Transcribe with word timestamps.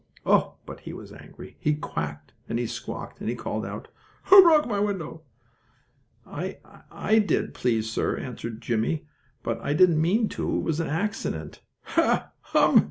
Oh, 0.25 0.55
but 0.65 0.79
he 0.79 0.93
was 0.93 1.13
angry! 1.13 1.57
He 1.59 1.75
quacked, 1.75 2.33
and 2.49 2.57
he 2.57 2.65
squawked, 2.65 3.19
and 3.21 3.29
he 3.29 3.35
called 3.35 3.63
out: 3.63 3.87
"Who 4.23 4.41
broke 4.41 4.65
my 4.67 4.79
window?" 4.79 5.21
"I 6.25 6.57
I 6.89 7.19
did, 7.19 7.53
please 7.53 7.87
sir," 7.91 8.17
answered 8.17 8.61
Jimmie. 8.63 9.05
"But 9.43 9.61
I 9.61 9.73
didn't 9.73 10.01
mean 10.01 10.27
to. 10.29 10.57
It 10.57 10.63
was 10.63 10.79
an 10.79 10.87
accident." 10.89 11.61
"Ha, 11.83 12.31
hum! 12.39 12.79